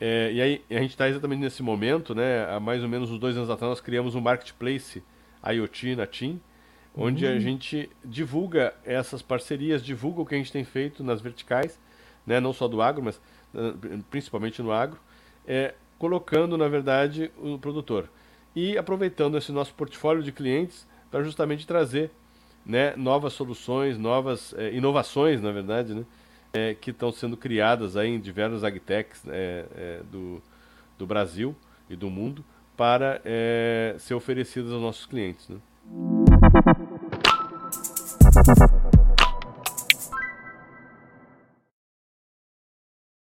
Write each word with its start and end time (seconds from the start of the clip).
É, 0.00 0.32
e 0.32 0.40
aí 0.40 0.64
a 0.70 0.80
gente 0.80 0.90
está 0.90 1.08
exatamente 1.08 1.40
nesse 1.40 1.62
momento, 1.62 2.14
né? 2.14 2.46
Há 2.50 2.60
mais 2.60 2.82
ou 2.82 2.88
menos 2.88 3.10
uns 3.10 3.18
dois 3.18 3.36
anos 3.36 3.50
atrás 3.50 3.70
nós 3.70 3.80
criamos 3.80 4.14
um 4.14 4.20
marketplace 4.20 5.02
IoT 5.44 5.96
na 5.96 6.06
TIM, 6.06 6.40
onde 6.96 7.26
uhum. 7.26 7.32
a 7.32 7.38
gente 7.38 7.90
divulga 8.04 8.74
essas 8.84 9.22
parcerias, 9.22 9.84
divulga 9.84 10.22
o 10.22 10.26
que 10.26 10.34
a 10.34 10.38
gente 10.38 10.52
tem 10.52 10.64
feito 10.64 11.02
nas 11.02 11.20
verticais, 11.20 11.78
né? 12.26 12.38
Não 12.40 12.52
só 12.52 12.68
do 12.68 12.80
agro, 12.80 13.02
mas 13.02 13.16
uh, 13.54 14.04
principalmente 14.10 14.62
no 14.62 14.70
agro, 14.70 14.98
é, 15.46 15.74
colocando 15.98 16.56
na 16.56 16.68
verdade 16.68 17.30
o 17.38 17.58
produtor 17.58 18.08
e 18.54 18.78
aproveitando 18.78 19.36
esse 19.36 19.50
nosso 19.50 19.74
portfólio 19.74 20.22
de 20.22 20.30
clientes 20.30 20.86
para 21.10 21.22
justamente 21.22 21.66
trazer 21.66 22.10
né, 22.64 22.94
novas 22.96 23.32
soluções, 23.32 23.96
novas 23.98 24.54
é, 24.54 24.72
inovações, 24.74 25.40
na 25.40 25.50
verdade, 25.50 25.94
né? 25.94 26.04
é, 26.52 26.74
que 26.74 26.90
estão 26.90 27.12
sendo 27.12 27.36
criadas 27.36 27.96
aí 27.96 28.08
em 28.08 28.20
diversas 28.20 28.64
agtechs 28.64 29.22
é, 29.28 29.64
é, 29.74 30.00
do, 30.10 30.42
do 30.98 31.06
Brasil 31.06 31.54
e 31.88 31.96
do 31.96 32.10
mundo 32.10 32.44
para 32.76 33.20
é, 33.24 33.96
ser 33.98 34.14
oferecidas 34.14 34.72
aos 34.72 34.80
nossos 34.80 35.06
clientes. 35.06 35.48
Né? 35.48 35.56